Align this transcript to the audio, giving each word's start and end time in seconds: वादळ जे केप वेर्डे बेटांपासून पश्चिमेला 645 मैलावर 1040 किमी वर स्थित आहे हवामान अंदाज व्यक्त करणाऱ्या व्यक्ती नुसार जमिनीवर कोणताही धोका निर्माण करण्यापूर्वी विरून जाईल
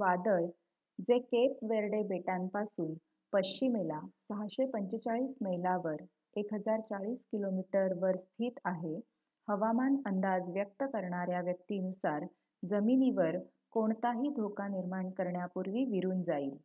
वादळ 0.00 0.44
जे 0.98 1.18
केप 1.20 1.64
वेर्डे 1.64 2.02
बेटांपासून 2.08 2.92
पश्चिमेला 3.32 3.98
645 4.30 5.32
मैलावर 5.40 6.02
1040 6.36 7.16
किमी 7.32 7.62
वर 8.00 8.16
स्थित 8.18 8.60
आहे 8.64 8.94
हवामान 9.48 9.96
अंदाज 10.06 10.48
व्यक्त 10.50 10.82
करणाऱ्या 10.92 11.40
व्यक्ती 11.42 11.80
नुसार 11.80 12.26
जमिनीवर 12.62 13.38
कोणताही 13.72 14.30
धोका 14.36 14.68
निर्माण 14.70 15.10
करण्यापूर्वी 15.12 15.84
विरून 15.90 16.22
जाईल 16.22 16.56